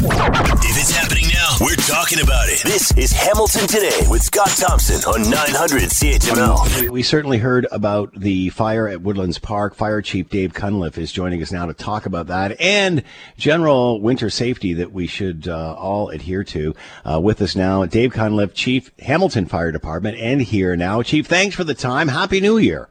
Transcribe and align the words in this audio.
If 0.00 0.78
it's 0.78 0.92
happening 0.92 1.24
now, 1.34 1.56
we're 1.60 1.74
talking 1.74 2.20
about 2.22 2.48
it. 2.48 2.62
This 2.62 2.96
is 2.96 3.10
Hamilton 3.10 3.66
Today 3.66 4.06
with 4.08 4.22
Scott 4.22 4.50
Thompson 4.50 5.02
on 5.12 5.28
900 5.28 5.82
CHML. 5.82 6.82
We, 6.82 6.88
we 6.88 7.02
certainly 7.02 7.38
heard 7.38 7.66
about 7.72 8.14
the 8.14 8.50
fire 8.50 8.86
at 8.86 9.00
Woodlands 9.00 9.40
Park. 9.40 9.74
Fire 9.74 10.00
Chief 10.00 10.28
Dave 10.28 10.54
Cunliffe 10.54 10.98
is 10.98 11.10
joining 11.10 11.42
us 11.42 11.50
now 11.50 11.66
to 11.66 11.74
talk 11.74 12.06
about 12.06 12.28
that 12.28 12.60
and 12.60 13.02
general 13.36 14.00
winter 14.00 14.30
safety 14.30 14.72
that 14.74 14.92
we 14.92 15.08
should 15.08 15.48
uh, 15.48 15.74
all 15.74 16.10
adhere 16.10 16.44
to. 16.44 16.76
Uh, 17.04 17.20
with 17.20 17.42
us 17.42 17.56
now, 17.56 17.84
Dave 17.84 18.12
Cunliffe, 18.12 18.54
Chief 18.54 18.92
Hamilton 19.00 19.46
Fire 19.46 19.72
Department, 19.72 20.16
and 20.18 20.40
here 20.40 20.76
now. 20.76 21.02
Chief, 21.02 21.26
thanks 21.26 21.56
for 21.56 21.64
the 21.64 21.74
time. 21.74 22.06
Happy 22.06 22.40
New 22.40 22.58
Year. 22.58 22.88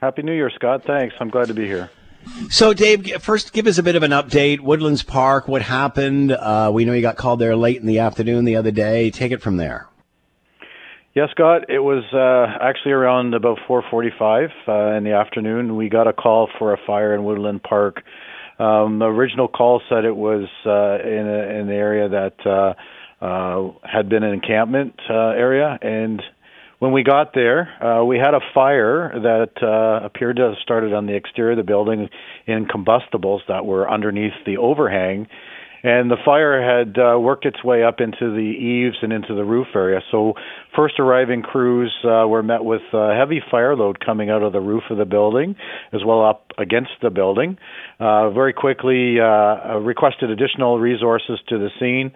Happy 0.00 0.22
New 0.22 0.34
Year, 0.34 0.50
Scott. 0.50 0.82
Thanks. 0.84 1.14
I'm 1.20 1.30
glad 1.30 1.46
to 1.46 1.54
be 1.54 1.66
here. 1.66 1.88
So, 2.50 2.74
Dave, 2.74 3.22
first 3.22 3.52
give 3.52 3.66
us 3.66 3.78
a 3.78 3.82
bit 3.82 3.96
of 3.96 4.02
an 4.02 4.10
update. 4.10 4.60
Woodlands 4.60 5.02
Park, 5.02 5.48
what 5.48 5.62
happened? 5.62 6.32
Uh, 6.32 6.70
we 6.72 6.84
know 6.84 6.92
you 6.92 7.02
got 7.02 7.16
called 7.16 7.40
there 7.40 7.56
late 7.56 7.80
in 7.80 7.86
the 7.86 8.00
afternoon 8.00 8.44
the 8.44 8.56
other 8.56 8.70
day. 8.70 9.10
Take 9.10 9.32
it 9.32 9.42
from 9.42 9.56
there. 9.56 9.88
Yes, 11.14 11.28
Scott. 11.32 11.68
It 11.68 11.80
was 11.80 12.04
uh, 12.14 12.64
actually 12.64 12.92
around 12.92 13.34
about 13.34 13.58
4:45 13.68 14.48
uh, 14.66 14.96
in 14.96 15.04
the 15.04 15.12
afternoon. 15.12 15.76
We 15.76 15.90
got 15.90 16.06
a 16.06 16.12
call 16.14 16.48
for 16.58 16.72
a 16.72 16.78
fire 16.86 17.14
in 17.14 17.24
Woodland 17.24 17.62
Park. 17.62 18.02
Um, 18.58 18.98
the 18.98 19.06
original 19.06 19.48
call 19.48 19.82
said 19.90 20.04
it 20.04 20.16
was 20.16 20.48
uh, 20.64 21.06
in, 21.06 21.26
a, 21.28 21.60
in 21.60 21.66
the 21.66 21.74
area 21.74 22.08
that 22.08 22.46
uh, 22.46 23.24
uh, 23.24 23.72
had 23.82 24.08
been 24.08 24.22
an 24.22 24.32
encampment 24.32 24.94
uh, 25.10 25.30
area, 25.30 25.78
and 25.82 26.22
when 26.82 26.90
we 26.90 27.04
got 27.04 27.32
there, 27.32 27.80
uh, 27.80 28.04
we 28.04 28.18
had 28.18 28.34
a 28.34 28.40
fire 28.52 29.12
that 29.14 29.62
uh, 29.62 30.04
appeared 30.04 30.34
to 30.34 30.42
have 30.42 30.54
started 30.64 30.92
on 30.92 31.06
the 31.06 31.14
exterior 31.14 31.52
of 31.52 31.56
the 31.56 31.62
building 31.62 32.08
in 32.44 32.66
combustibles 32.66 33.40
that 33.46 33.64
were 33.64 33.88
underneath 33.88 34.32
the 34.44 34.56
overhang. 34.56 35.28
And 35.84 36.10
the 36.10 36.16
fire 36.24 36.60
had 36.60 36.98
uh, 36.98 37.20
worked 37.20 37.46
its 37.46 37.62
way 37.62 37.84
up 37.84 38.00
into 38.00 38.34
the 38.34 38.40
eaves 38.40 38.96
and 39.00 39.12
into 39.12 39.32
the 39.36 39.44
roof 39.44 39.68
area. 39.76 40.00
So, 40.10 40.34
first 40.74 40.98
arriving 40.98 41.42
crews 41.42 41.92
uh, 42.04 42.26
were 42.26 42.42
met 42.42 42.64
with 42.64 42.82
uh, 42.92 43.14
heavy 43.16 43.40
fire 43.48 43.76
load 43.76 44.04
coming 44.04 44.28
out 44.28 44.42
of 44.42 44.52
the 44.52 44.60
roof 44.60 44.82
of 44.90 44.98
the 44.98 45.04
building, 45.04 45.54
as 45.92 46.00
well 46.04 46.24
up 46.24 46.50
against 46.58 46.92
the 47.00 47.10
building. 47.10 47.58
Uh, 48.00 48.30
very 48.30 48.52
quickly 48.52 49.20
uh, 49.20 49.78
requested 49.78 50.30
additional 50.30 50.80
resources 50.80 51.38
to 51.48 51.58
the 51.58 51.68
scene, 51.80 52.12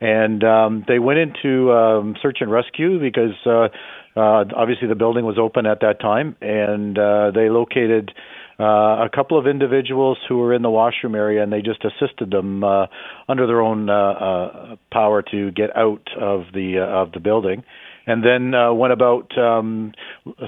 and 0.00 0.42
um, 0.42 0.84
they 0.88 0.98
went 0.98 1.18
into 1.18 1.70
um, 1.72 2.16
search 2.22 2.38
and 2.40 2.50
rescue 2.50 2.98
because 2.98 3.36
uh, 3.44 3.68
uh, 4.16 4.44
obviously, 4.56 4.88
the 4.88 4.94
building 4.94 5.24
was 5.24 5.38
open 5.38 5.66
at 5.66 5.80
that 5.80 6.00
time, 6.00 6.36
and 6.40 6.98
uh, 6.98 7.30
they 7.34 7.48
located 7.48 8.12
uh, 8.58 9.04
a 9.04 9.08
couple 9.14 9.38
of 9.38 9.46
individuals 9.46 10.18
who 10.28 10.38
were 10.38 10.52
in 10.52 10.62
the 10.62 10.70
washroom 10.70 11.14
area, 11.14 11.42
and 11.42 11.52
they 11.52 11.62
just 11.62 11.84
assisted 11.84 12.30
them 12.30 12.64
uh, 12.64 12.86
under 13.28 13.46
their 13.46 13.60
own 13.60 13.88
uh, 13.88 13.94
uh, 13.94 14.76
power 14.92 15.22
to 15.22 15.50
get 15.52 15.74
out 15.76 16.08
of 16.20 16.44
the 16.52 16.78
uh, 16.78 17.02
of 17.02 17.12
the 17.12 17.20
building 17.20 17.62
and 18.06 18.24
then 18.24 18.54
uh, 18.54 18.72
went 18.72 18.92
about 18.92 19.36
um, 19.38 19.92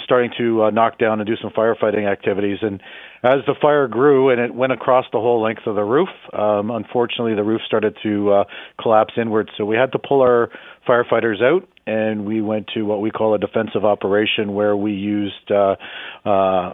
starting 0.05 0.31
to 0.39 0.65
uh, 0.65 0.71
knock 0.71 0.99
down 0.99 1.21
and 1.21 1.27
do 1.27 1.37
some 1.41 1.51
firefighting 1.51 2.11
activities. 2.11 2.59
And 2.63 2.81
as 3.23 3.45
the 3.47 3.55
fire 3.61 3.87
grew 3.89 4.31
and 4.31 4.41
it 4.41 4.55
went 4.55 4.73
across 4.73 5.05
the 5.13 5.21
whole 5.21 5.43
length 5.43 5.63
of 5.67 5.77
the 5.77 5.85
roof, 5.85 6.09
um, 6.33 6.71
unfortunately 6.71 7.35
the 7.35 7.45
roof 7.45 7.61
started 7.67 7.97
to 8.03 8.33
uh, 8.33 8.45
collapse 8.81 9.15
inward. 9.17 9.51
So 9.57 9.65
we 9.65 9.77
had 9.77 9.93
to 9.93 9.99
pull 9.99 10.23
our 10.23 10.51
firefighters 10.89 11.43
out, 11.43 11.69
and 11.87 12.25
we 12.27 12.41
went 12.41 12.69
to 12.75 12.83
what 12.83 13.01
we 13.01 13.11
call 13.11 13.35
a 13.35 13.39
defensive 13.39 13.85
operation, 13.85 14.55
where 14.55 14.77
we 14.77 14.93
used 14.93 15.51
uh, 15.51 15.77
uh, 16.25 16.73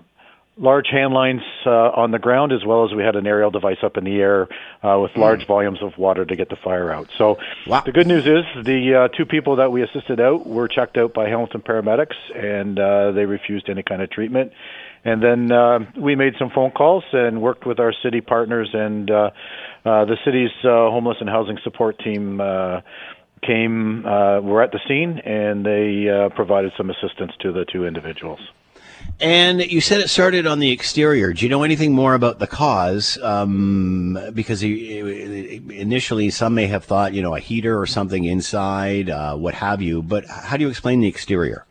large 0.59 0.89
hand 0.91 1.15
lines 1.15 1.43
uh, 1.65 1.71
on 1.71 2.11
the 2.11 2.19
ground 2.19 2.53
as 2.53 2.65
well 2.65 2.85
as 2.85 2.93
we 2.95 3.03
had 3.03 3.17
an 3.17 3.27
aerial 3.27 3.51
device 3.51 3.79
up 3.83 3.97
in 3.97 4.05
the 4.05 4.17
air 4.17 4.49
uh, 4.83 4.99
with 5.01 5.13
hmm. 5.13 5.21
large 5.21 5.47
volumes 5.47 5.79
of 5.83 5.97
water 5.97 6.25
to 6.25 6.37
get 6.37 6.49
the 6.49 6.57
fire 6.57 6.91
out. 6.91 7.09
So 7.17 7.39
wow. 7.67 7.81
the 7.81 7.93
good 7.93 8.07
news 8.07 8.27
is 8.27 8.65
the 8.65 8.95
uh, 8.95 9.17
two 9.17 9.25
people 9.25 9.57
that 9.57 9.71
we 9.71 9.83
assisted 9.83 10.21
out 10.21 10.47
were 10.47 10.69
checked 10.69 10.97
out 10.97 11.15
by 11.15 11.29
Hamilton 11.29 11.63
paramedics 11.63 12.17
and 12.35 12.79
uh, 12.79 13.13
they 13.13 13.25
refused 13.25 13.69
any 13.69 13.83
kind 13.83 14.03
of 14.03 14.11
treatment. 14.11 14.53
And 15.05 15.23
then 15.23 15.53
uh, 15.53 15.79
we 15.97 16.17
made 16.17 16.35
some 16.39 16.51
phone 16.51 16.73
calls 16.73 17.05
and 17.13 17.41
worked 17.41 17.65
with 17.65 17.79
our 17.79 17.93
city 18.03 18.21
partners 18.21 18.71
and 18.73 19.09
uh, 19.11 19.31
uh, 19.85 20.05
the 20.05 20.17
city's 20.25 20.51
uh, 20.65 20.91
homeless 20.91 21.19
and 21.21 21.29
housing 21.29 21.59
support 21.63 21.99
team. 22.01 22.41
Uh, 22.41 22.81
came 23.43 24.05
uh, 24.07 24.41
were 24.41 24.63
at 24.63 24.73
the 24.73 24.81
scene 24.87 25.19
and 25.19 25.65
they 25.65 26.09
uh, 26.09 26.29
provided 26.31 26.73
some 26.77 26.91
assistance 26.91 27.33
to 27.41 27.53
the 27.53 27.65
two 27.65 27.87
individuals. 27.87 28.41
And 29.21 29.61
you 29.61 29.81
said 29.81 30.01
it 30.01 30.11
started 30.11 30.47
on 30.47 30.59
the 30.61 30.71
exterior. 30.71 31.33
Do 31.33 31.45
you 31.45 31.49
know 31.49 31.63
anything 31.63 31.93
more 31.93 32.15
about 32.15 32.39
the 32.39 32.47
cause? 32.47 33.19
Um, 33.21 34.19
because 34.33 34.63
initially, 34.63 36.31
some 36.31 36.55
may 36.55 36.67
have 36.67 36.85
thought, 36.85 37.15
you 37.15 37.23
know, 37.23 37.35
a 37.35 37.41
heater 37.41 37.81
or 37.81 37.87
something 37.87 38.25
inside, 38.25 39.11
uh, 39.11 39.35
what 39.37 39.55
have 39.55 39.83
you. 39.83 40.03
But 40.03 40.27
how 40.27 40.57
do 40.57 40.65
you 40.65 40.71
explain 40.71 41.01
the 41.01 41.09
exterior? 41.09 41.65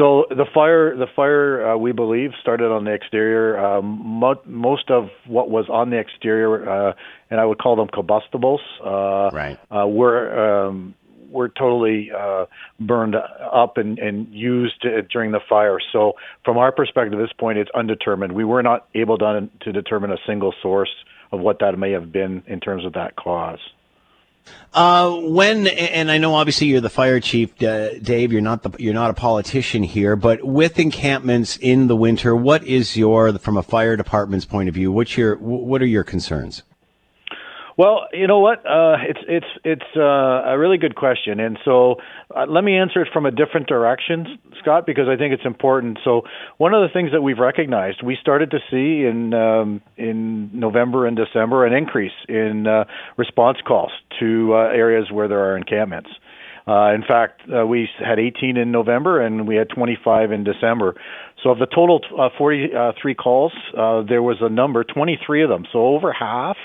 So 0.00 0.24
the 0.30 0.46
fire, 0.54 0.96
the 0.96 1.08
fire, 1.14 1.72
uh, 1.72 1.76
we 1.76 1.92
believe, 1.92 2.30
started 2.40 2.72
on 2.72 2.84
the 2.84 2.92
exterior. 2.92 3.62
Um, 3.62 4.00
mo- 4.02 4.40
most 4.46 4.90
of 4.90 5.10
what 5.26 5.50
was 5.50 5.66
on 5.68 5.90
the 5.90 5.98
exterior, 5.98 6.66
uh, 6.66 6.94
and 7.28 7.38
I 7.38 7.44
would 7.44 7.58
call 7.58 7.76
them 7.76 7.88
combustibles, 7.88 8.62
uh, 8.82 9.28
right. 9.30 9.58
uh, 9.70 9.86
were 9.86 10.68
um, 10.68 10.94
were 11.28 11.50
totally 11.50 12.10
uh, 12.18 12.46
burned 12.80 13.14
up 13.14 13.76
and, 13.76 13.98
and 13.98 14.32
used 14.32 14.86
during 15.12 15.32
the 15.32 15.40
fire. 15.46 15.78
So, 15.92 16.14
from 16.46 16.56
our 16.56 16.72
perspective, 16.72 17.12
at 17.20 17.22
this 17.22 17.34
point, 17.38 17.58
it's 17.58 17.70
undetermined. 17.74 18.32
We 18.32 18.44
were 18.44 18.62
not 18.62 18.88
able 18.94 19.18
to, 19.18 19.50
to 19.60 19.72
determine 19.72 20.12
a 20.12 20.18
single 20.26 20.54
source 20.62 20.90
of 21.30 21.40
what 21.40 21.58
that 21.60 21.78
may 21.78 21.92
have 21.92 22.10
been 22.10 22.42
in 22.46 22.60
terms 22.60 22.86
of 22.86 22.94
that 22.94 23.16
cause. 23.16 23.60
Uh, 24.72 25.16
when 25.22 25.66
and 25.66 26.10
I 26.12 26.18
know 26.18 26.34
obviously 26.34 26.68
you're 26.68 26.80
the 26.80 26.88
fire 26.88 27.18
chief, 27.18 27.60
uh, 27.62 27.98
Dave. 27.98 28.32
You're 28.32 28.40
not 28.40 28.62
the 28.62 28.70
you're 28.78 28.94
not 28.94 29.10
a 29.10 29.14
politician 29.14 29.82
here, 29.82 30.14
but 30.14 30.44
with 30.44 30.78
encampments 30.78 31.56
in 31.56 31.88
the 31.88 31.96
winter, 31.96 32.36
what 32.36 32.62
is 32.64 32.96
your 32.96 33.36
from 33.38 33.56
a 33.56 33.62
fire 33.64 33.96
department's 33.96 34.46
point 34.46 34.68
of 34.68 34.74
view? 34.74 34.92
What's 34.92 35.16
your 35.16 35.36
what 35.36 35.82
are 35.82 35.86
your 35.86 36.04
concerns? 36.04 36.62
Well, 37.76 38.08
you 38.12 38.26
know 38.26 38.40
what? 38.40 38.58
Uh, 38.66 38.96
it's 39.08 39.20
it's 39.28 39.46
it's 39.64 39.96
uh, 39.96 40.00
a 40.00 40.58
really 40.58 40.78
good 40.78 40.94
question, 40.96 41.40
and 41.40 41.58
so 41.64 41.96
uh, 42.34 42.46
let 42.48 42.64
me 42.64 42.76
answer 42.76 43.02
it 43.02 43.08
from 43.12 43.26
a 43.26 43.30
different 43.30 43.68
direction, 43.68 44.38
Scott, 44.60 44.86
because 44.86 45.08
I 45.08 45.16
think 45.16 45.32
it's 45.32 45.46
important. 45.46 45.98
So, 46.04 46.22
one 46.58 46.74
of 46.74 46.82
the 46.82 46.92
things 46.92 47.12
that 47.12 47.22
we've 47.22 47.38
recognized, 47.38 48.02
we 48.02 48.16
started 48.20 48.50
to 48.50 48.58
see 48.70 49.06
in 49.06 49.32
um, 49.34 49.80
in 49.96 50.50
November 50.52 51.06
and 51.06 51.16
December 51.16 51.64
an 51.64 51.72
increase 51.72 52.12
in 52.28 52.66
uh, 52.66 52.84
response 53.16 53.58
calls 53.66 53.92
to 54.18 54.54
uh, 54.54 54.58
areas 54.74 55.10
where 55.10 55.28
there 55.28 55.40
are 55.40 55.56
encampments. 55.56 56.10
Uh, 56.70 56.92
in 56.94 57.02
fact, 57.02 57.40
uh, 57.50 57.66
we 57.66 57.88
had 57.98 58.18
18 58.18 58.56
in 58.56 58.70
November 58.70 59.20
and 59.20 59.48
we 59.48 59.56
had 59.56 59.68
25 59.70 60.30
in 60.30 60.44
December. 60.44 60.94
So 61.42 61.50
of 61.50 61.58
the 61.58 61.66
total 61.66 62.00
uh, 62.18 62.28
43 62.36 63.14
calls, 63.14 63.52
uh, 63.76 64.02
there 64.02 64.22
was 64.22 64.36
a 64.40 64.48
number, 64.48 64.84
23 64.84 65.42
of 65.42 65.48
them. 65.48 65.64
So 65.72 65.80
over 65.80 66.12
half 66.12 66.56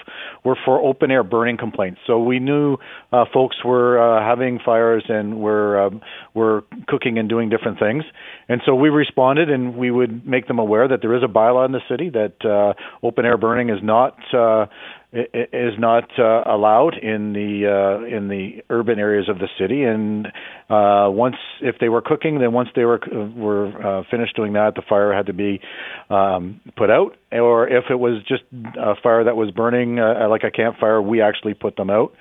were 0.46 0.58
for 0.64 0.80
open 0.80 1.12
air 1.12 1.24
burning 1.24 1.58
complaints. 1.58 2.00
So 2.08 2.20
we 2.20 2.40
knew 2.40 2.78
uh, 3.12 3.26
folks 3.34 3.58
were 3.66 4.00
uh, 4.00 4.22
having 4.24 4.60
fires 4.64 5.04
and 5.10 5.40
were 5.40 5.88
um, 5.88 6.02
were 6.34 6.64
cooking 6.88 7.18
and 7.18 7.28
doing 7.28 7.50
different 7.50 7.80
things. 7.80 8.04
And 8.48 8.62
so 8.66 8.76
we 8.76 8.90
responded, 8.90 9.50
and 9.50 9.76
we 9.76 9.90
would 9.90 10.26
make 10.26 10.48
them 10.48 10.60
aware 10.60 10.88
that 10.88 11.02
there 11.02 11.16
is 11.16 11.24
a 11.24 11.28
bylaw 11.28 11.66
in 11.66 11.72
the 11.72 11.82
city 11.90 12.10
that 12.10 12.46
uh, 12.46 12.74
open 13.06 13.26
air 13.26 13.38
burning 13.38 13.70
is 13.70 13.80
not 13.82 14.18
uh, 14.34 14.68
is 15.16 15.74
not 15.80 16.10
uh, 16.20 16.44
allowed 16.46 16.98
in 16.98 17.34
the 17.34 17.66
uh, 17.66 18.06
in 18.06 18.28
the 18.28 18.64
urban 18.70 19.00
areas 19.00 19.30
of 19.30 19.40
the 19.40 19.48
city. 19.58 19.84
And 19.84 20.28
uh, 20.70 21.10
once, 21.10 21.38
if 21.62 21.76
they 21.80 21.90
were 21.90 22.02
cooking, 22.02 22.40
then 22.40 22.52
once 22.52 22.70
they 22.76 22.84
were 22.84 23.00
were 23.36 23.68
uh, 23.68 24.04
finished 24.12 24.36
doing 24.36 24.54
that, 24.54 24.76
the 24.76 24.82
fire 24.88 25.14
had 25.14 25.28
to 25.28 25.34
be 25.34 25.62
um, 26.10 26.60
put 26.76 26.90
out. 26.90 27.16
Or 27.32 27.68
if 27.68 27.86
it 27.90 27.96
was 27.96 28.22
just 28.28 28.44
a 28.78 28.96
fire 29.02 29.24
that 29.24 29.36
was 29.36 29.52
burning, 29.52 30.00
uh, 30.00 30.28
like 30.30 30.44
a 30.44 30.52
campfire, 30.52 31.02
we 31.02 31.22
actually 31.22 31.54
put 31.54 31.76
them 31.78 31.90
out. 31.90 32.14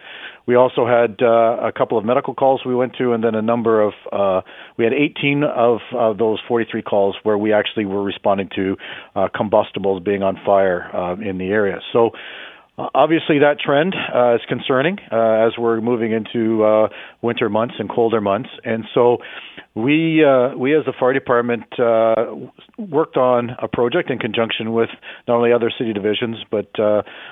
We 0.47 0.57
also 0.57 0.87
had 0.87 1.23
uh, 1.23 1.69
a 1.69 1.73
couple 1.73 1.97
of 1.97 2.05
medical 2.05 2.35
calls 2.35 2.63
we 2.67 2.75
went 2.75 2.95
to, 2.99 3.13
and 3.13 3.25
then 3.25 3.35
a 3.35 3.43
number 3.43 3.81
of 3.81 3.93
uh, 4.13 4.43
we 4.77 4.85
had 4.85 4.93
18 4.93 5.43
of 5.45 5.79
uh, 5.97 6.13
those 6.13 6.39
43 6.47 6.83
calls 6.83 7.17
where 7.23 7.39
we 7.39 7.53
actually 7.53 7.87
were 7.87 8.03
responding 8.03 8.51
to 8.57 8.77
uh, 9.17 9.29
combustibles 9.35 10.03
being 10.03 10.23
on 10.23 10.39
fire 10.45 10.95
uh, 10.95 11.15
in 11.15 11.39
the 11.39 11.47
area. 11.47 11.81
So 11.93 12.11
obviously, 12.77 13.39
that 13.39 13.59
trend 13.61 13.95
uh, 13.95 14.35
is 14.35 14.41
concerning 14.49 14.99
uh, 15.11 15.47
as 15.47 15.53
we're 15.59 15.81
moving 15.81 16.13
into 16.13 16.65
uh, 16.65 16.89
winter 17.23 17.49
months 17.49 17.75
and 17.79 17.89
colder 17.89 18.21
months, 18.21 18.51
and 18.65 18.85
so 18.95 19.19
we 19.75 20.25
uh, 20.25 20.57
we 20.57 20.77
as 20.77 20.85
the 20.85 20.93
fire 20.99 21.13
department 21.13 21.65
uh, 21.79 22.15
worked 22.79 23.17
on 23.17 23.51
a 23.63 23.69
project 23.69 24.11
in 24.11 24.19
conjunction 24.19 24.73
with 24.73 24.91
not 25.29 25.37
only 25.37 25.53
other 25.53 25.71
city 25.77 25.93
divisions, 25.93 26.37
but 26.51 26.71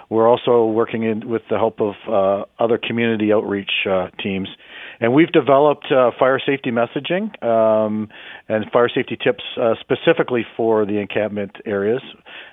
we're 0.09 0.29
also 0.29 0.67
working 0.67 1.03
in 1.03 1.29
with 1.29 1.43
the 1.50 1.56
help 1.56 1.81
of 1.81 2.47
other 2.59 2.79
community 2.79 3.33
outreach 3.33 3.71
teams. 4.23 4.49
And 5.00 5.12
we've 5.12 5.33
developed 5.33 5.89
fire 5.89 6.41
safety 6.44 6.71
messaging 6.71 7.43
um, 7.44 8.09
and 8.49 8.65
fire 8.73 8.89
safety 8.89 9.17
tips 9.23 9.43
specifically 9.81 10.47
for 10.56 10.87
the 10.87 10.99
encampment 10.99 11.56
areas 11.67 12.03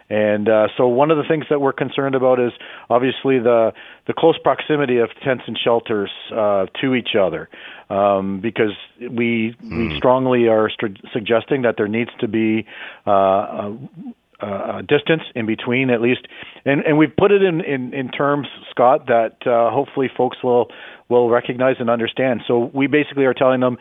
And 0.10 0.50
uh, 0.50 0.70
so 0.76 0.88
one 0.88 1.12
of 1.12 1.18
the 1.18 1.24
things 1.24 1.46
that 1.50 1.62
we're 1.62 1.74
concerned 1.74 2.16
about 2.16 2.40
is 2.40 2.52
obviously 2.90 3.38
the 3.40 3.74
the 4.08 4.14
close 4.14 4.38
proximity 4.40 4.98
of 4.98 5.10
tents 5.24 5.44
and 5.46 5.58
shelters 5.58 6.10
uh, 6.36 6.66
to 6.82 6.96
each 6.96 7.10
other, 7.20 7.48
um, 7.92 8.40
because 8.42 8.74
we 9.00 9.56
we 9.62 9.90
hmm. 9.90 9.98
strongly 9.98 10.48
are 10.48 10.70
st- 10.70 11.00
suggesting 11.14 11.62
that 11.62 11.76
there 11.78 11.88
needs 11.88 12.10
to 12.22 12.28
be 12.28 12.66
uh, 13.06 13.12
a, 13.12 14.48
a 14.48 14.82
distance 14.88 15.22
in 15.36 15.46
between 15.46 15.92
at 15.92 16.02
least, 16.02 16.28
and 16.66 16.82
and 16.82 16.98
we've 16.98 17.16
put 17.16 17.32
it 17.32 17.44
in 17.44 17.62
in, 17.62 17.94
in 17.94 18.10
terms, 18.10 18.48
Scott, 18.72 19.06
that 19.08 19.46
uh, 19.46 19.70
hopefully 19.70 20.10
folks 20.18 20.38
will 20.44 20.72
will 21.08 21.30
recognize 21.30 21.76
and 21.80 21.88
understand. 21.88 22.42
So 22.48 22.72
we 22.74 22.88
basically 22.88 23.26
are 23.26 23.36
telling 23.36 23.60
them. 23.60 23.78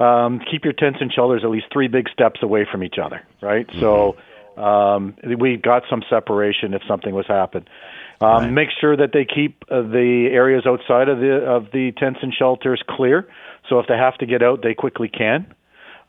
Um, 0.00 0.40
keep 0.48 0.62
your 0.62 0.74
tents 0.74 0.98
and 1.00 1.12
shelters 1.12 1.40
at 1.42 1.50
least 1.50 1.66
three 1.72 1.88
big 1.88 2.08
steps 2.08 2.38
away 2.40 2.64
from 2.70 2.84
each 2.84 2.98
other, 3.04 3.26
right? 3.42 3.66
Mm-hmm. 3.66 3.80
So 3.80 4.16
um, 4.58 5.14
we 5.38 5.56
got 5.56 5.84
some 5.88 6.02
separation 6.10 6.74
if 6.74 6.82
something 6.88 7.14
was 7.14 7.26
happened. 7.26 7.68
Um, 8.20 8.28
right. 8.28 8.50
Make 8.50 8.68
sure 8.80 8.96
that 8.96 9.10
they 9.12 9.24
keep 9.24 9.62
uh, 9.70 9.82
the 9.82 10.28
areas 10.32 10.64
outside 10.66 11.08
of 11.08 11.20
the 11.20 11.44
of 11.46 11.66
the 11.72 11.92
tents 11.92 12.18
and 12.22 12.34
shelters 12.34 12.82
clear. 12.88 13.28
So 13.68 13.78
if 13.78 13.86
they 13.86 13.96
have 13.96 14.16
to 14.18 14.26
get 14.26 14.42
out, 14.42 14.62
they 14.62 14.74
quickly 14.74 15.08
can. 15.08 15.54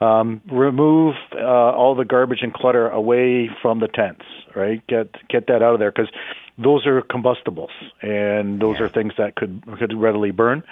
Um, 0.02 0.42
remove 0.50 1.16
uh, 1.36 1.42
all 1.42 1.94
the 1.94 2.06
garbage 2.06 2.40
and 2.42 2.54
clutter 2.54 2.88
away 2.88 3.50
from 3.62 3.80
the 3.80 3.90
tents. 3.90 4.24
Right, 4.56 4.86
get 4.88 5.14
get 5.28 5.48
that 5.48 5.62
out 5.62 5.74
of 5.74 5.80
there 5.80 5.92
because 5.92 6.10
those 6.58 6.88
are 6.88 7.02
combustibles 7.02 7.72
and 8.02 8.60
those 8.60 8.78
yeah. 8.80 8.86
are 8.86 8.90
things 8.90 9.14
that 9.18 9.36
could 9.36 9.64
could 9.78 9.94
readily 9.94 10.32
burn. 10.32 10.64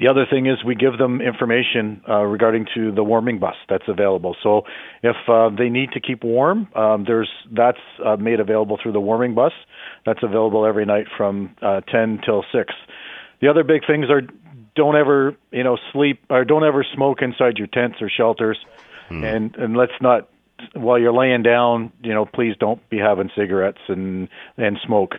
The 0.00 0.08
other 0.08 0.24
thing 0.28 0.46
is 0.46 0.64
we 0.64 0.74
give 0.74 0.96
them 0.96 1.20
information 1.20 2.02
uh, 2.08 2.22
regarding 2.22 2.66
to 2.74 2.92
the 2.92 3.04
warming 3.04 3.38
bus 3.38 3.56
that's 3.68 3.84
available. 3.88 4.34
So 4.42 4.62
if 5.02 5.16
uh, 5.28 5.50
they 5.56 5.68
need 5.68 5.92
to 5.92 6.00
keep 6.00 6.24
warm, 6.24 6.68
um, 6.74 7.04
there's 7.06 7.28
that's 7.50 7.78
uh, 8.04 8.16
made 8.16 8.40
available 8.40 8.78
through 8.82 8.92
the 8.92 9.00
warming 9.00 9.34
bus. 9.34 9.52
That's 10.06 10.22
available 10.22 10.64
every 10.64 10.86
night 10.86 11.06
from 11.16 11.54
uh, 11.60 11.82
10 11.82 12.20
till 12.24 12.42
6. 12.52 12.74
The 13.42 13.48
other 13.48 13.64
big 13.64 13.86
things 13.86 14.06
are 14.08 14.22
don't 14.74 14.96
ever 14.96 15.36
you 15.50 15.62
know 15.62 15.76
sleep 15.92 16.24
or 16.30 16.44
don't 16.44 16.64
ever 16.64 16.84
smoke 16.94 17.20
inside 17.20 17.58
your 17.58 17.66
tents 17.66 17.98
or 18.00 18.08
shelters, 18.08 18.58
hmm. 19.08 19.22
and 19.22 19.54
and 19.56 19.76
let's 19.76 19.92
not 20.00 20.28
while 20.74 20.98
you're 20.98 21.12
laying 21.12 21.42
down, 21.42 21.92
you 22.02 22.14
know, 22.14 22.24
please 22.24 22.54
don't 22.58 22.88
be 22.88 22.98
having 22.98 23.30
cigarettes 23.36 23.80
and 23.88 24.28
and 24.56 24.78
smoke. 24.86 25.16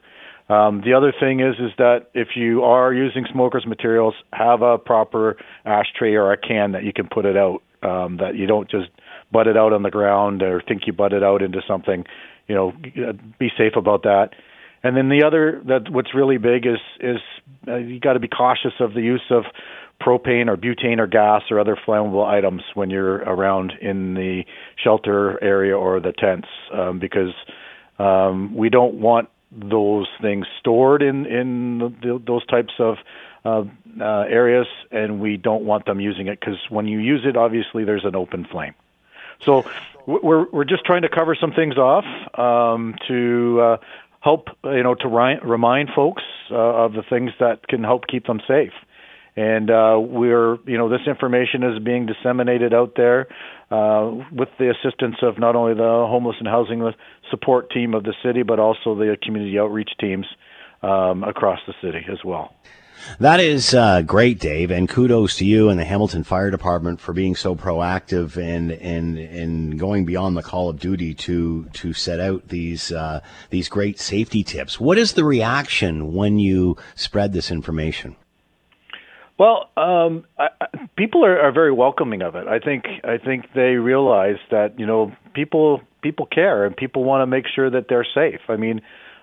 Um, 0.50 0.82
the 0.84 0.94
other 0.94 1.14
thing 1.18 1.40
is 1.40 1.56
is 1.56 1.72
that 1.78 2.10
if 2.14 2.30
you 2.36 2.64
are 2.64 2.94
using 2.94 3.26
smokers 3.32 3.66
materials, 3.66 4.14
have 4.34 4.62
a 4.62 4.78
proper 4.78 5.38
ashtray 5.66 6.16
or 6.16 6.32
a 6.34 6.38
can 6.38 6.74
that 6.74 6.84
you 6.84 6.94
can 6.94 7.08
put 7.08 7.26
it 7.26 7.38
out. 7.38 7.62
Um, 7.82 8.18
that 8.18 8.36
you 8.36 8.48
don't 8.48 8.70
just 8.70 8.90
butt 9.30 9.48
it 9.48 9.58
out 9.58 9.74
on 9.74 9.84
the 9.84 9.90
ground 9.90 10.42
or 10.42 10.62
think 10.66 10.84
you 10.88 10.94
butt 10.94 11.12
it 11.12 11.22
out 11.22 11.42
into 11.42 11.62
something. 11.68 12.06
You 12.48 12.56
know, 12.56 12.74
be 13.40 13.50
safe 13.58 13.74
about 13.76 14.04
that. 14.04 14.30
And 14.84 14.98
then 14.98 15.10
the 15.10 15.24
other 15.26 15.62
that 15.68 15.90
what's 15.90 16.14
really 16.14 16.38
big 16.38 16.66
is 16.66 16.80
is 17.00 17.18
uh, 17.68 17.76
you 17.76 18.00
got 18.00 18.14
to 18.14 18.20
be 18.20 18.28
cautious 18.28 18.74
of 18.80 18.94
the 18.94 19.02
use 19.02 19.24
of 19.30 19.44
propane 20.02 20.48
or 20.48 20.58
butane 20.58 21.00
or 21.00 21.08
gas 21.08 21.44
or 21.50 21.60
other 21.60 21.78
flammable 21.88 22.28
items 22.28 22.62
when 22.74 22.90
you're 22.90 23.18
around 23.18 23.74
in 23.82 24.14
the 24.16 24.44
shelter 24.82 25.42
area 25.42 25.78
or 25.78 26.02
the 26.02 26.12
tents 26.12 26.48
um, 26.74 27.00
because 27.00 27.34
um, 28.00 28.54
we 28.56 28.70
don't 28.70 28.96
want 28.96 29.30
those 29.56 30.08
things 30.22 30.46
stored 30.60 31.02
in 31.02 31.26
in 31.26 31.80
the, 32.02 32.22
those 32.26 32.46
types 32.46 32.74
of 32.80 32.98
uh, 33.46 33.64
uh, 34.00 34.22
areas, 34.30 34.68
and 34.92 35.20
we 35.20 35.38
don't 35.38 35.64
want 35.64 35.86
them 35.86 36.00
using 36.00 36.28
it 36.28 36.40
because 36.40 36.60
when 36.70 36.88
you 36.88 37.00
use 37.00 37.22
it, 37.26 37.36
obviously 37.36 37.84
there's 37.84 38.06
an 38.06 38.16
open 38.16 38.46
flame. 38.46 38.74
So 39.46 39.66
we're 40.06 40.46
we're 40.50 40.64
just 40.66 40.86
trying 40.86 41.02
to 41.02 41.10
cover 41.10 41.36
some 41.36 41.52
things 41.52 41.78
off 41.78 42.06
um, 42.38 42.96
to 43.08 43.62
uh, 43.62 43.78
help 44.22 44.48
you 44.64 44.84
know 44.84 44.96
to 44.96 45.08
ri- 45.08 45.40
remind 45.44 45.90
folks 45.96 46.24
uh, 46.52 46.56
of 46.56 46.94
the 46.94 47.04
things 47.04 47.32
that 47.40 47.68
can 47.68 47.84
help 47.84 48.08
keep 48.08 48.26
them 48.26 48.42
safe. 48.48 48.74
And 49.36 49.72
uh, 49.72 49.98
we're 50.00 50.58
you 50.66 50.78
know 50.78 50.90
this 50.90 51.08
information 51.08 51.64
is 51.64 51.80
being 51.84 52.06
disseminated 52.06 52.74
out 52.74 52.94
there 52.96 53.28
uh, 53.72 54.12
with 54.32 54.50
the 54.60 54.72
assistance 54.72 55.16
of 55.24 55.40
not 55.40 55.56
only 55.56 55.74
the 55.74 56.06
homeless 56.08 56.36
and 56.40 56.48
housing 56.48 56.88
support 57.32 57.72
team 57.72 57.94
of 57.96 58.04
the 58.04 58.14
city, 58.24 58.44
but 58.44 58.60
also 58.60 58.96
the 58.96 59.18
community 59.24 59.58
outreach 59.58 59.90
teams 60.00 60.28
um, 60.84 61.24
across 61.24 61.60
the 61.66 61.74
city 61.82 62.06
as 62.12 62.20
well. 62.24 62.54
That 63.20 63.40
is 63.40 63.74
uh, 63.74 64.02
great, 64.02 64.40
Dave, 64.40 64.72
and 64.72 64.88
kudos 64.88 65.38
to 65.38 65.46
you 65.46 65.70
and 65.70 65.80
the 65.80 65.86
Hamilton 65.86 66.24
Fire 66.24 66.50
Department 66.50 67.02
for 67.02 67.14
being 67.14 67.36
so 67.36 67.56
proactive 67.56 68.38
and 68.38 68.72
and 68.72 69.18
and 69.18 69.80
going 69.80 70.06
beyond 70.06 70.38
the 70.38 70.44
call 70.44 70.70
of 70.70 70.80
duty 70.80 71.14
to 71.16 71.66
to 71.74 71.94
set 71.94 72.20
out 72.20 72.48
these 72.48 72.92
uh, 72.92 73.22
these 73.50 73.70
great 73.70 74.00
safety 74.00 74.44
tips. 74.44 74.80
What 74.80 74.98
is 74.98 75.14
the 75.14 75.26
reaction 75.26 76.14
when 76.14 76.40
you 76.40 76.78
spread 76.96 77.34
this 77.34 77.52
information? 77.52 78.16
Well, 79.38 79.70
um, 79.78 80.26
I, 80.38 80.48
I, 80.62 80.66
people 80.96 81.26
are, 81.26 81.40
are 81.40 81.52
very 81.52 81.72
welcoming 81.72 82.22
of 82.22 82.36
it. 82.36 82.48
I 82.48 82.60
think 82.60 82.86
I 83.04 83.18
think 83.18 83.46
they 83.56 83.76
realize 83.76 84.38
that 84.52 84.80
you 84.80 84.86
know 84.86 85.12
people 85.34 85.82
people 86.02 86.28
care 86.28 86.66
and 86.66 86.76
people 86.76 87.04
want 87.04 87.22
to 87.22 87.28
make 87.28 87.46
sure 87.54 87.70
that 87.70 87.86
they're 87.90 88.06
safe. 88.14 88.42
I 88.48 88.58
mean, 88.58 88.82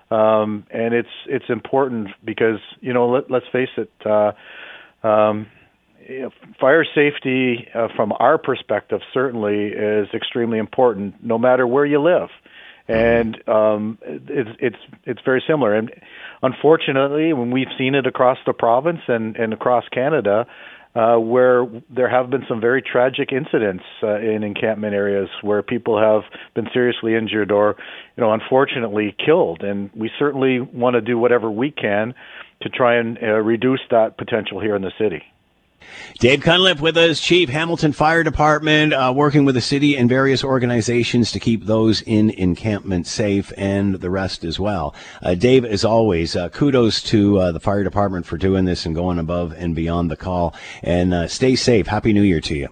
um, 0.09 0.65
and 0.69 0.93
it's 0.93 1.09
it's 1.27 1.45
important 1.49 2.09
because 2.25 2.59
you 2.81 2.93
know 2.93 3.09
let, 3.09 3.31
let's 3.31 3.45
face 3.51 3.69
it. 3.77 3.91
Uh, 4.05 4.33
um, 5.07 5.47
fire 6.59 6.83
safety, 6.83 7.67
uh, 7.73 7.87
from 7.95 8.11
our 8.19 8.37
perspective, 8.37 9.01
certainly 9.13 9.67
is 9.67 10.07
extremely 10.13 10.57
important, 10.57 11.23
no 11.23 11.37
matter 11.37 11.65
where 11.65 11.85
you 11.85 12.01
live. 12.01 12.29
And 12.91 13.49
um, 13.49 13.97
it's 14.03 14.49
it's 14.59 14.75
it's 15.05 15.21
very 15.23 15.43
similar. 15.47 15.73
And 15.75 15.91
unfortunately, 16.41 17.33
when 17.33 17.51
we've 17.51 17.71
seen 17.77 17.95
it 17.95 18.05
across 18.05 18.37
the 18.45 18.53
province 18.53 19.01
and, 19.07 19.35
and 19.35 19.53
across 19.53 19.85
Canada, 19.89 20.45
uh, 20.93 21.15
where 21.15 21.65
there 21.89 22.09
have 22.09 22.29
been 22.29 22.43
some 22.49 22.59
very 22.59 22.81
tragic 22.81 23.31
incidents 23.31 23.83
uh, 24.03 24.19
in 24.19 24.43
encampment 24.43 24.93
areas 24.93 25.29
where 25.41 25.63
people 25.63 25.97
have 25.99 26.23
been 26.53 26.67
seriously 26.73 27.15
injured 27.15 27.51
or, 27.51 27.75
you 28.17 28.21
know, 28.21 28.33
unfortunately 28.33 29.15
killed. 29.25 29.63
And 29.63 29.89
we 29.95 30.11
certainly 30.19 30.59
want 30.59 30.95
to 30.95 31.01
do 31.01 31.17
whatever 31.17 31.49
we 31.49 31.71
can 31.71 32.13
to 32.61 32.69
try 32.69 32.97
and 32.97 33.17
uh, 33.21 33.39
reduce 33.39 33.79
that 33.89 34.17
potential 34.17 34.59
here 34.59 34.75
in 34.75 34.81
the 34.81 34.91
city. 34.99 35.23
Dave 36.19 36.41
Cunliffe 36.41 36.81
with 36.81 36.97
us, 36.97 37.19
Chief 37.19 37.49
Hamilton 37.49 37.93
Fire 37.93 38.23
Department, 38.23 38.93
uh, 38.93 39.11
working 39.15 39.45
with 39.45 39.55
the 39.55 39.61
city 39.61 39.97
and 39.97 40.07
various 40.07 40.43
organizations 40.43 41.31
to 41.31 41.39
keep 41.39 41.65
those 41.65 42.01
in 42.01 42.29
encampment 42.31 43.07
safe 43.07 43.51
and 43.57 43.95
the 43.95 44.09
rest 44.09 44.43
as 44.43 44.59
well. 44.59 44.93
Uh, 45.21 45.35
Dave, 45.35 45.65
as 45.65 45.83
always, 45.83 46.35
uh, 46.35 46.49
kudos 46.49 47.01
to 47.03 47.39
uh, 47.39 47.51
the 47.51 47.59
fire 47.59 47.83
department 47.83 48.25
for 48.25 48.37
doing 48.37 48.65
this 48.65 48.85
and 48.85 48.95
going 48.95 49.19
above 49.19 49.53
and 49.53 49.75
beyond 49.75 50.11
the 50.11 50.17
call. 50.17 50.53
And 50.83 51.13
uh, 51.13 51.27
stay 51.27 51.55
safe. 51.55 51.87
Happy 51.87 52.13
New 52.13 52.21
Year 52.21 52.41
to 52.41 52.55
you. 52.55 52.69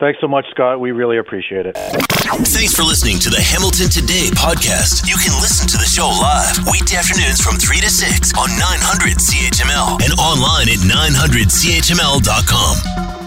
Thanks 0.00 0.18
so 0.18 0.26
much, 0.28 0.48
Scott. 0.50 0.80
We 0.80 0.92
really 0.92 1.18
appreciate 1.18 1.66
it. 1.66 1.76
Thanks 1.76 2.74
for 2.74 2.82
listening 2.82 3.18
to 3.18 3.28
the 3.28 3.40
Hamilton 3.40 3.90
Today 3.90 4.30
podcast. 4.32 5.06
You 5.06 5.16
can 5.20 5.38
listen 5.42 5.68
to 5.68 5.76
the 5.76 5.84
show 5.84 6.08
live 6.08 6.56
weekday 6.72 6.96
afternoons 6.96 7.42
from 7.42 7.56
3 7.56 7.80
to 7.80 7.90
6 7.90 8.32
on 8.38 8.48
900 8.48 9.18
CHML 9.20 10.00
and 10.00 10.18
online 10.18 10.70
at 10.72 10.78
900CHML.com. 10.80 13.19